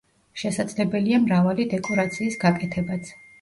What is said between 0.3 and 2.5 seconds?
შესაძლებელია მრავალი დეკორაციის